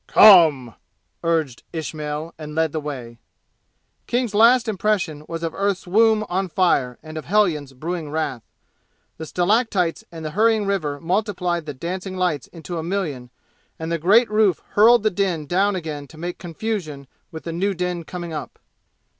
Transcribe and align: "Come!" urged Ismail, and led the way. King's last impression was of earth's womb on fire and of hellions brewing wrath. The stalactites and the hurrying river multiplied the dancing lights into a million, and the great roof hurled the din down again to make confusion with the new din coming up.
"Come!" 0.07 0.73
urged 1.23 1.61
Ismail, 1.73 2.33
and 2.39 2.55
led 2.55 2.71
the 2.71 2.79
way. 2.79 3.19
King's 4.07 4.33
last 4.33 4.67
impression 4.67 5.23
was 5.27 5.43
of 5.43 5.53
earth's 5.53 5.85
womb 5.85 6.25
on 6.27 6.49
fire 6.49 6.97
and 7.03 7.19
of 7.19 7.25
hellions 7.25 7.73
brewing 7.73 8.09
wrath. 8.09 8.41
The 9.17 9.27
stalactites 9.27 10.03
and 10.11 10.25
the 10.25 10.31
hurrying 10.31 10.65
river 10.65 10.99
multiplied 10.99 11.67
the 11.67 11.75
dancing 11.75 12.17
lights 12.17 12.47
into 12.47 12.79
a 12.79 12.83
million, 12.83 13.29
and 13.77 13.91
the 13.91 13.99
great 13.99 14.31
roof 14.31 14.63
hurled 14.69 15.03
the 15.03 15.11
din 15.11 15.45
down 15.45 15.75
again 15.75 16.07
to 16.07 16.17
make 16.17 16.39
confusion 16.39 17.05
with 17.31 17.43
the 17.43 17.53
new 17.53 17.75
din 17.75 18.03
coming 18.03 18.33
up. 18.33 18.57